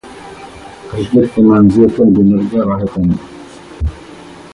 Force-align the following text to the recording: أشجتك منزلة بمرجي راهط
أشجتك 0.93 1.39
منزلة 1.39 1.93
بمرجي 2.05 2.57
راهط 2.59 2.91